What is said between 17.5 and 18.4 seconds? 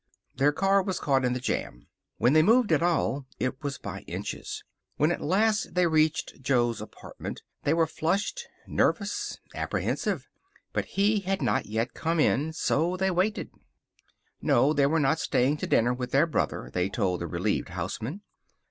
houseman.